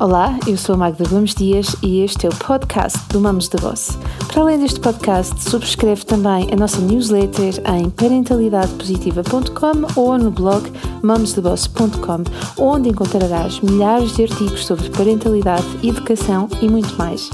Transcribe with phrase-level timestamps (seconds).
[0.00, 3.58] Olá, eu sou a Magda Gomes Dias e este é o podcast do Mamos da
[3.58, 3.98] Boss.
[4.28, 10.70] Para além deste podcast, subscreve também a nossa newsletter em parentalidadepositiva.com ou no blog
[11.02, 12.22] mamosdaboss.com,
[12.62, 17.28] onde encontrarás milhares de artigos sobre parentalidade, educação e muito mais.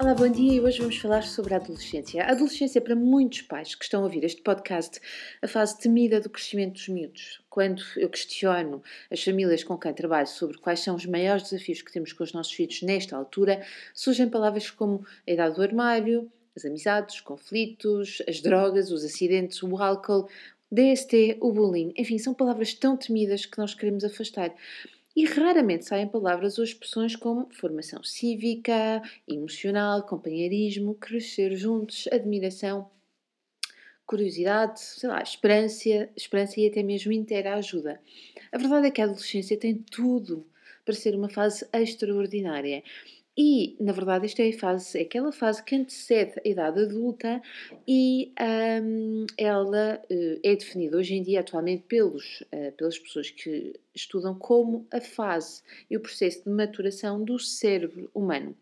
[0.00, 2.24] Olá, bom dia e hoje vamos falar sobre a adolescência.
[2.24, 4.98] A adolescência, para muitos pais que estão a ouvir este podcast,
[5.42, 7.45] a fase temida do crescimento dos miúdos.
[7.56, 11.90] Quando eu questiono as famílias com quem trabalho sobre quais são os maiores desafios que
[11.90, 16.66] temos com os nossos filhos nesta altura, surgem palavras como a idade do armário, as
[16.66, 20.28] amizades, os conflitos, as drogas, os acidentes, o álcool,
[20.70, 21.94] DST, o bullying.
[21.96, 24.54] Enfim, são palavras tão temidas que nós queremos afastar
[25.16, 32.90] e raramente saem palavras ou expressões como formação cívica, emocional, companheirismo, crescer juntos, admiração,
[34.06, 38.00] curiosidade, sei lá, esperança, esperança e até mesmo interajuda.
[38.52, 40.46] A verdade é que a adolescência tem tudo
[40.84, 42.82] para ser uma fase extraordinária.
[43.38, 47.42] E, na verdade, esta é, a fase, é aquela fase que antecede a idade adulta
[47.86, 48.32] e
[48.82, 54.34] um, ela uh, é definida hoje em dia, atualmente, pelos, uh, pelas pessoas que estudam
[54.38, 58.56] como a fase e o processo de maturação do cérebro humano.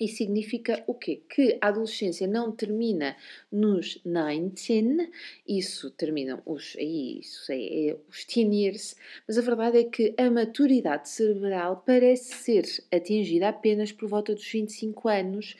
[0.00, 1.22] Isso significa o quê?
[1.28, 3.16] Que a adolescência não termina
[3.50, 5.10] nos 19,
[5.46, 10.30] isso terminam os, isso é, é os teen years, mas a verdade é que a
[10.30, 15.56] maturidade cerebral parece ser atingida apenas por volta dos 25 anos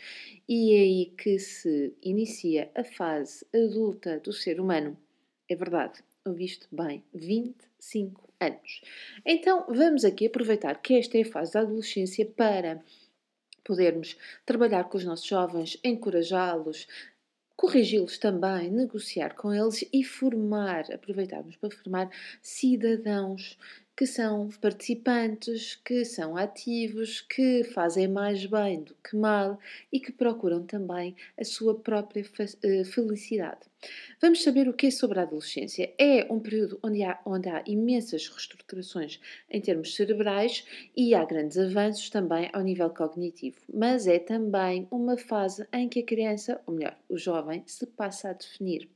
[0.49, 4.97] e é aí que se inicia a fase adulta do ser humano.
[5.49, 8.81] É verdade, ouviste bem, 25 anos.
[9.25, 12.83] Então vamos aqui aproveitar que esta é a fase da adolescência para
[13.69, 14.17] podermos
[14.47, 16.89] trabalhar com os nossos jovens, encorajá-los,
[17.55, 22.11] corrigi-los também, negociar com eles e formar, aproveitarmos para formar
[22.41, 23.59] cidadãos
[23.99, 29.59] que são participantes, que são ativos, que fazem mais bem do que mal
[29.93, 32.25] e que procuram também a sua própria
[32.63, 33.63] eh, felicidade.
[34.23, 35.93] Vamos saber o que é sobre a adolescência.
[35.99, 39.19] É um período onde há, onde há imensas reestruturações
[39.51, 40.65] em termos cerebrais
[40.97, 45.99] e há grandes avanços também ao nível cognitivo, mas é também uma fase em que
[45.99, 48.89] a criança, ou melhor, o jovem, se passa a definir.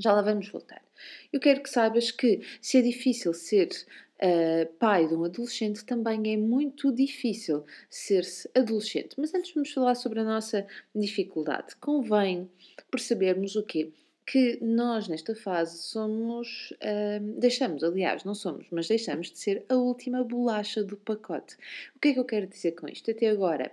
[0.00, 0.82] Já lá vamos voltar.
[1.30, 3.68] Eu quero que saibas que se é difícil ser
[4.22, 9.16] uh, pai de um adolescente, também é muito difícil ser-se adolescente.
[9.18, 11.76] Mas antes vamos falar sobre a nossa dificuldade.
[11.76, 12.48] Convém
[12.90, 13.92] percebermos o quê?
[14.26, 19.74] que nós nesta fase somos, uh, deixamos, aliás, não somos, mas deixamos de ser a
[19.74, 21.56] última bolacha do pacote.
[21.96, 23.10] O que é que eu quero dizer com isto?
[23.10, 23.72] Até agora,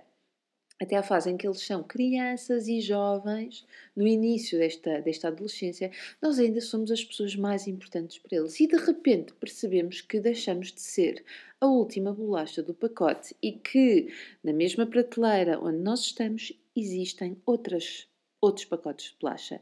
[0.80, 3.66] até à fase em que eles são crianças e jovens,
[3.96, 5.90] no início desta, desta adolescência,
[6.22, 8.58] nós ainda somos as pessoas mais importantes para eles.
[8.60, 11.24] E de repente percebemos que deixamos de ser
[11.60, 14.12] a última bolacha do pacote e que,
[14.42, 18.06] na mesma prateleira onde nós estamos, existem outras,
[18.40, 19.60] outros pacotes de bolacha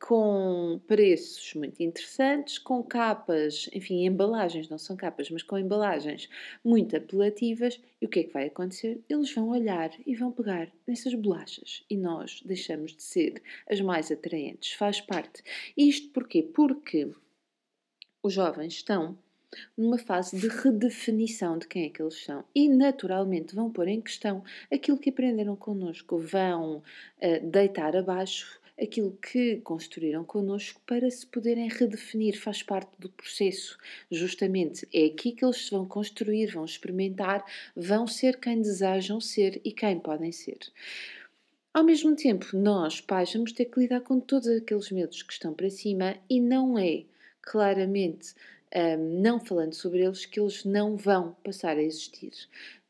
[0.00, 6.28] com preços muito interessantes, com capas, enfim, embalagens, não são capas, mas com embalagens
[6.64, 7.80] muito apelativas.
[8.00, 9.00] E o que é que vai acontecer?
[9.08, 14.12] Eles vão olhar e vão pegar nessas bolachas e nós deixamos de ser as mais
[14.12, 14.72] atraentes.
[14.72, 15.42] Faz parte.
[15.76, 16.42] Isto porquê?
[16.42, 17.10] Porque
[18.22, 19.18] os jovens estão
[19.76, 24.00] numa fase de redefinição de quem é que eles são e naturalmente vão pôr em
[24.00, 31.26] questão aquilo que aprenderam connosco, vão uh, deitar abaixo aquilo que construíram connosco para se
[31.26, 33.78] poderem redefinir, faz parte do processo.
[34.10, 37.44] Justamente é aqui que eles vão construir, vão experimentar,
[37.74, 40.58] vão ser quem desejam ser e quem podem ser.
[41.72, 45.52] Ao mesmo tempo, nós, pais, vamos ter que lidar com todos aqueles medos que estão
[45.52, 47.04] para cima e não é
[47.42, 48.34] claramente
[48.74, 52.32] um, não falando sobre eles que eles não vão passar a existir.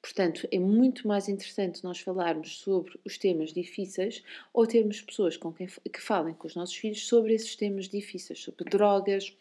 [0.06, 4.22] Portanto, é muito mais interessante nós falarmos sobre os temas difíceis
[4.54, 8.38] ou termos pessoas com quem, que falem com os nossos filhos sobre esses temas difíceis,
[8.38, 9.36] sobre drogas,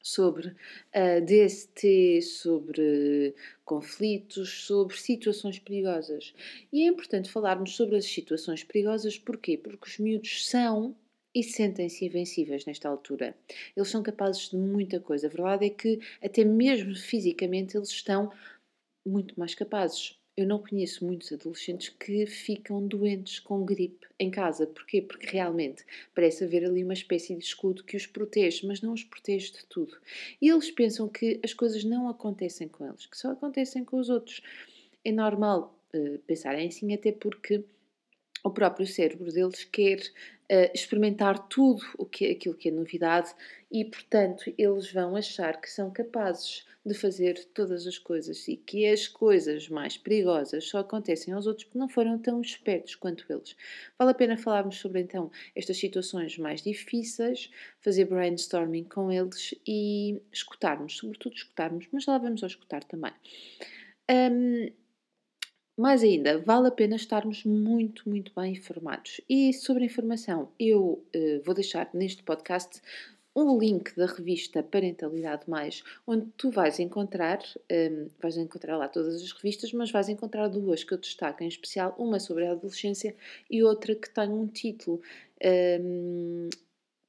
[0.00, 0.54] sobre uh,
[0.94, 3.34] ah, DST, sobre
[3.64, 6.32] conflitos, sobre situações perigosas.
[6.72, 9.58] E é importante falarmos sobre as situações perigosas, porquê?
[9.58, 10.94] Porque os miúdos são
[11.34, 13.34] e sentem-se invencíveis nesta altura.
[13.76, 15.26] Eles são capazes de muita coisa.
[15.26, 18.30] A verdade é que, até mesmo fisicamente, eles estão
[19.04, 20.18] muito mais capazes.
[20.34, 24.66] Eu não conheço muitos adolescentes que ficam doentes com gripe em casa.
[24.66, 25.02] Porquê?
[25.02, 25.84] Porque realmente
[26.14, 29.66] parece haver ali uma espécie de escudo que os protege, mas não os protege de
[29.66, 29.98] tudo.
[30.40, 34.08] E eles pensam que as coisas não acontecem com eles, que só acontecem com os
[34.08, 34.40] outros.
[35.04, 37.62] É normal uh, pensarem assim, até porque
[38.42, 43.34] o próprio cérebro deles quer uh, experimentar tudo o que, aquilo que é novidade
[43.70, 48.86] e, portanto, eles vão achar que são capazes de fazer todas as coisas e que
[48.86, 53.56] as coisas mais perigosas só acontecem aos outros porque não foram tão espertos quanto eles.
[53.96, 57.50] Vale a pena falarmos sobre então estas situações mais difíceis,
[57.80, 63.12] fazer brainstorming com eles e escutarmos, sobretudo escutarmos, mas lá vamos ao escutar também.
[64.10, 64.68] Um,
[65.76, 69.20] mais ainda, vale a pena estarmos muito, muito bem informados.
[69.28, 72.80] E sobre informação, eu uh, vou deixar neste podcast
[73.34, 78.88] um link da revista Parentalidade Mais, onde tu vais encontrar, um, ehm, vais encontrar lá
[78.88, 82.52] todas as revistas, mas vais encontrar duas que eu destaco em especial, uma sobre a
[82.52, 83.16] adolescência
[83.50, 85.00] e outra que tem um título
[85.42, 86.50] um, ehm,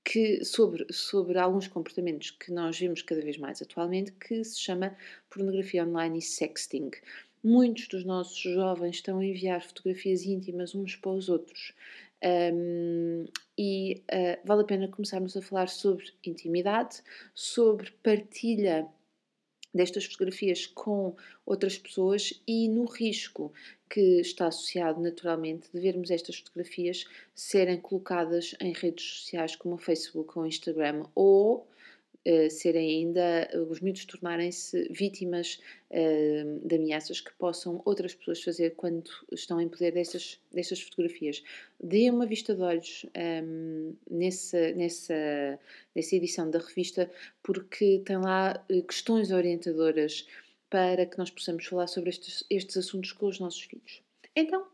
[0.04, 4.96] que, sobre, sobre alguns comportamentos que nós vemos cada vez mais atualmente, que se chama
[5.30, 6.92] pornografia online e sexting.
[7.44, 11.74] Muitos dos nossos jovens estão a enviar fotografias íntimas uns para os outros.
[12.24, 13.26] Um,
[13.58, 17.04] e uh, vale a pena começarmos a falar sobre intimidade,
[17.34, 18.88] sobre partilha
[19.74, 23.52] destas fotografias com outras pessoas e no risco
[23.90, 29.80] que está associado naturalmente de vermos estas fotografias serem colocadas em redes sociais como o
[29.80, 31.68] Facebook ou o Instagram ou
[32.28, 35.60] uh, serem ainda, uh, os miúdos tornarem-se vítimas
[35.92, 41.44] uh, de ameaças que possam outras pessoas fazer quando estão em poder dessas, dessas fotografias.
[41.82, 43.06] Dê uma vista de olhos
[43.44, 45.60] um, nessa, nessa,
[45.96, 47.10] nessa edição da revista,
[47.42, 50.28] porque tem lá questões orientadoras
[50.70, 54.02] para que nós possamos falar sobre estes, estes assuntos com os nossos filhos.
[54.36, 54.66] Então,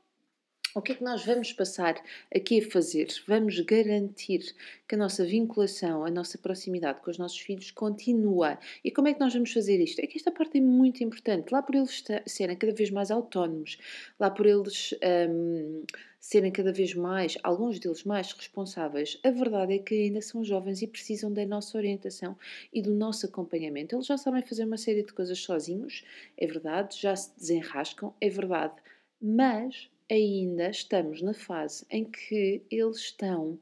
[0.76, 2.02] o que é que nós vamos passar
[2.34, 3.08] aqui a fazer?
[3.28, 4.56] Vamos garantir
[4.88, 8.60] que a nossa vinculação, a nossa proximidade com os nossos filhos continua.
[8.84, 10.00] E como é que nós vamos fazer isto?
[10.00, 11.52] É que esta parte é muito importante.
[11.52, 13.78] Lá por eles serem cada vez mais autónomos,
[14.20, 14.94] lá por eles
[15.30, 15.84] um,
[16.20, 20.82] serem cada vez mais, alguns deles mais responsáveis, a verdade é que ainda são jovens
[20.82, 22.38] e precisam da nossa orientação
[22.74, 23.96] e do nosso acompanhamento.
[23.96, 26.04] Eles já sabem fazer uma série de coisas sozinhos,
[26.38, 28.74] é verdade, já se desenrascam, é verdade,
[29.22, 33.60] mas ainda estamos na fase em que eles estão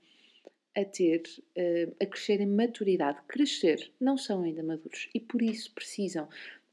[0.75, 1.23] a ter,
[1.57, 3.19] uh, a crescer em maturidade.
[3.27, 6.27] Crescer, não são ainda maduros e por isso precisam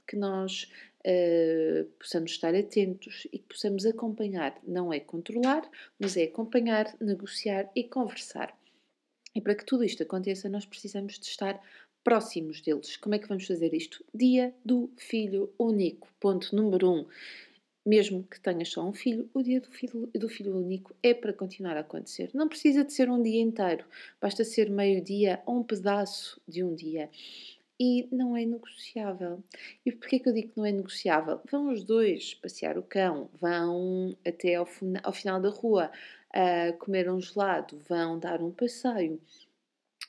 [0.06, 4.59] que nós uh, possamos estar atentos e que possamos acompanhar.
[4.62, 5.69] Não é controlar,
[5.99, 8.56] mas é acompanhar, negociar e conversar.
[9.35, 11.61] E para que tudo isto aconteça, nós precisamos de estar
[12.05, 12.97] próximos deles.
[12.99, 14.05] Como é que vamos fazer isto?
[14.15, 16.06] Dia do Filho Único.
[16.20, 17.06] Ponto número um
[17.84, 21.32] mesmo que tenhas só um filho, o dia do filho, do filho único é para
[21.32, 22.31] continuar a acontecer.
[22.32, 23.84] Não precisa de ser um dia inteiro,
[24.20, 27.10] basta ser meio dia ou um pedaço de um dia.
[27.78, 29.42] E não é negociável.
[29.84, 31.40] E porquê que eu digo que não é negociável?
[31.50, 34.69] Vão os dois passear o cão, vão até ao,
[35.02, 35.90] ao final da rua
[36.31, 39.20] uh, comer um gelado, vão dar um passeio,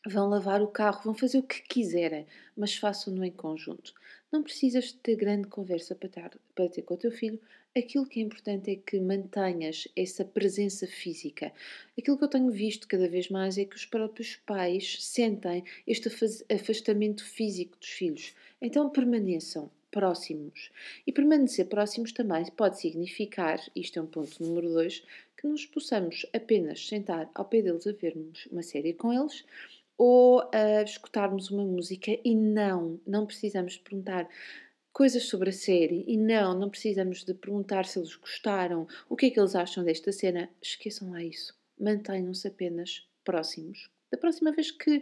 [0.05, 2.25] vão lavar o carro, vão fazer o que quiserem,
[2.55, 3.93] mas façam-no em conjunto.
[4.31, 7.39] Não precisas de ter grande conversa para ter, para ter com o teu filho,
[7.75, 11.51] aquilo que é importante é que mantenhas essa presença física.
[11.97, 16.09] Aquilo que eu tenho visto cada vez mais é que os próprios pais sentem este
[16.49, 18.33] afastamento físico dos filhos.
[18.61, 20.71] Então permaneçam próximos.
[21.07, 25.03] E permanecer próximos também pode significar, isto é um ponto número dois,
[25.37, 29.45] que nos possamos apenas sentar ao pé deles a vermos uma série com eles
[29.97, 34.27] ou a escutarmos uma música e não, não precisamos perguntar
[34.95, 39.25] coisas sobre a série e não, não precisamos de perguntar se eles gostaram, o que
[39.25, 40.49] é que eles acham desta cena.
[40.61, 41.53] Esqueçam lá isso.
[41.77, 43.89] Mantenham-se apenas próximos.
[44.09, 45.01] Da próxima vez que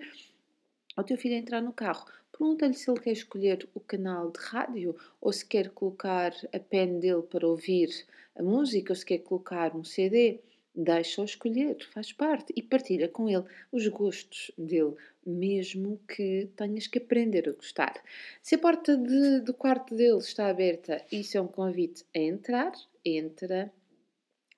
[0.97, 4.95] o teu filho entrar no carro, pergunta-lhe se ele quer escolher o canal de rádio
[5.21, 7.89] ou se quer colocar a pen dele para ouvir
[8.35, 10.39] a música ou se quer colocar um CD.
[10.75, 16.97] Deixa-o escolher, faz parte e partilha com ele os gostos dele, mesmo que tenhas que
[16.97, 17.93] aprender a gostar.
[18.41, 22.71] Se a porta de, do quarto dele está aberta, isso é um convite a entrar,
[23.05, 23.71] entra,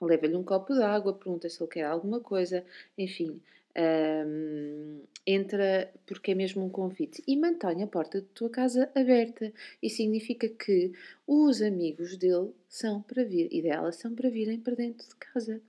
[0.02, 2.66] leva-lhe um copo de água, pergunta se ele quer alguma coisa,
[2.98, 3.42] enfim,
[3.78, 9.52] um, entra porque é mesmo um convite e mantém a porta da tua casa aberta.
[9.84, 10.94] Isso significa que
[11.28, 15.62] os amigos dele são para vir e dela são para virem para dentro de casa.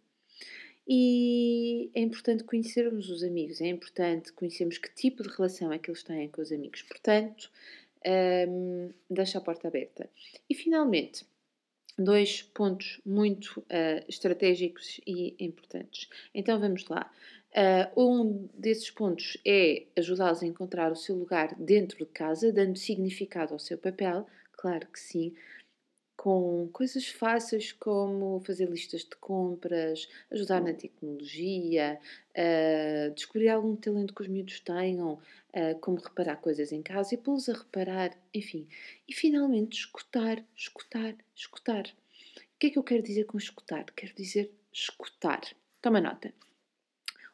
[0.89, 5.91] E é importante conhecermos os amigos, é importante conhecermos que tipo de relação é que
[5.91, 6.83] eles têm com os amigos.
[6.83, 7.51] Portanto,
[8.49, 10.09] um, deixa a porta aberta.
[10.49, 11.25] E finalmente,
[11.99, 16.09] dois pontos muito uh, estratégicos e importantes.
[16.35, 17.11] Então vamos lá.
[17.97, 22.77] Uh, um desses pontos é ajudá-los a encontrar o seu lugar dentro de casa, dando
[22.77, 25.35] significado ao seu papel, claro que sim.
[26.27, 32.01] Com coisas fáceis como fazer listas de compras, ajudar na tecnologia,
[32.33, 37.17] uh, descobrir algum talento que os miúdos tenham, uh, como reparar coisas em casa e
[37.17, 38.67] pô-los a reparar, enfim.
[39.09, 41.85] E finalmente, escutar, escutar, escutar.
[41.87, 43.85] O que é que eu quero dizer com escutar?
[43.95, 45.43] Quero dizer escutar.
[45.81, 46.35] Toma nota.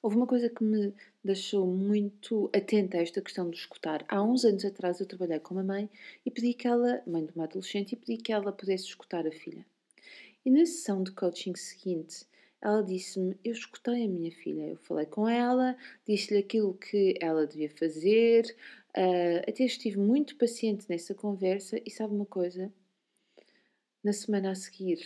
[0.02, 0.92] Houve uma coisa que me
[1.22, 4.04] deixou muito atenta a esta questão de escutar.
[4.08, 5.88] Há uns anos atrás eu trabalhei com uma mãe
[6.26, 9.30] e pedi que ela, mãe de uma adolescente, e pedi que ela pudesse escutar a
[9.30, 9.64] filha.
[10.44, 12.26] E na sessão de coaching seguinte,
[12.60, 17.46] ela disse-me: Eu escutei a minha filha, eu falei com ela, disse-lhe aquilo que ela
[17.46, 18.44] devia fazer,
[18.96, 21.80] uh, até estive muito paciente nessa conversa.
[21.86, 22.72] E sabe uma coisa?
[24.02, 24.98] Na semana a seguir,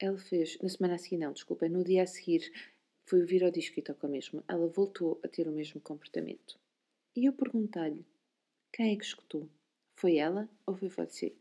[0.00, 2.50] ela fez, na semana a seguir, não, desculpa, no dia a seguir,
[3.10, 4.44] foi ouvir ao disco e toca mesmo.
[4.46, 6.56] Ela voltou a ter o mesmo comportamento.
[7.16, 8.06] E eu perguntei-lhe:
[8.72, 9.48] quem é que escutou?
[9.96, 11.34] Foi ela ou foi você?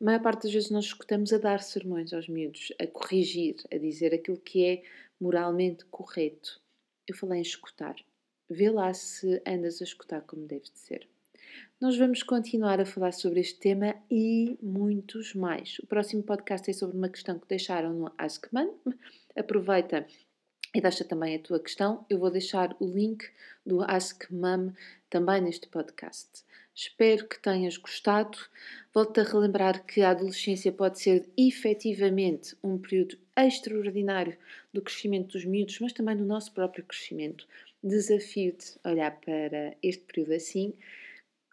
[0.00, 3.78] A maior parte das vezes nós escutamos a dar sermões aos miúdos, a corrigir, a
[3.78, 4.82] dizer aquilo que é
[5.20, 6.60] moralmente correto.
[7.06, 7.94] Eu falei em escutar.
[8.50, 11.08] Vê lá se andas a escutar como deve de ser.
[11.80, 15.78] Nós vamos continuar a falar sobre este tema e muitos mais.
[15.78, 18.74] O próximo podcast é sobre uma questão que deixaram no Ask Mom.
[19.36, 20.04] Aproveita
[20.78, 22.06] e deixa também a tua questão.
[22.08, 23.28] Eu vou deixar o link
[23.66, 24.72] do Ask Mum
[25.10, 26.44] também neste podcast.
[26.72, 28.38] Espero que tenhas gostado.
[28.94, 34.38] Volto a relembrar que a adolescência pode ser efetivamente um período extraordinário
[34.72, 37.44] do crescimento dos miúdos, mas também do nosso próprio crescimento.
[37.82, 40.74] Desafio-te a olhar para este período assim.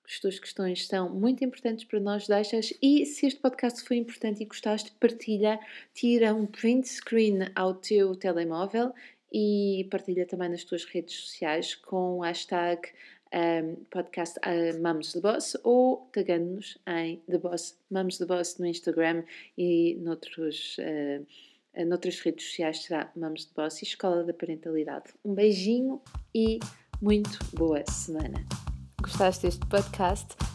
[0.07, 2.71] As tuas questões são muito importantes para nós, deixas.
[2.79, 5.59] E se este podcast foi importante e gostaste, partilha,
[5.95, 8.93] tira um print screen ao teu telemóvel
[9.35, 12.87] e partilha também nas tuas redes sociais com o hashtag
[13.33, 18.65] um, podcast uh, Mums the Boss ou tagando-nos em The Boss, Mums the Boss no
[18.65, 19.25] Instagram
[19.57, 25.13] e noutros, uh, noutras redes sociais será Mums the Boss e Escola da Parentalidade.
[25.25, 26.01] Um beijinho
[26.33, 26.57] e
[27.01, 28.41] muito boa semana!
[29.01, 30.54] Gostaste deste podcast?